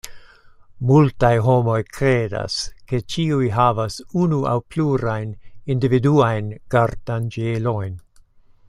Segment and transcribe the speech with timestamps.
[0.91, 2.55] Multaj homoj kredas,
[2.91, 5.37] ke ĉiuj havas unu aŭ plurajn
[5.75, 7.99] individuajn gardanĝelojn.